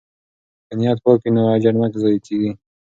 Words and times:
که 0.67 0.73
نیت 0.77 0.97
پاک 1.03 1.19
وي 1.23 1.29
نو 1.35 1.41
اجر 1.55 1.73
نه 1.81 1.87
ضایع 2.01 2.21
کیږي. 2.25 2.51